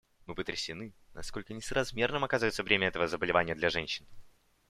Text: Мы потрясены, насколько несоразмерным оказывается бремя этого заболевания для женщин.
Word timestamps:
Мы 0.25 0.33
потрясены, 0.33 0.95
насколько 1.13 1.53
несоразмерным 1.53 2.23
оказывается 2.23 2.63
бремя 2.63 2.87
этого 2.87 3.07
заболевания 3.07 3.53
для 3.53 3.69
женщин. 3.69 4.07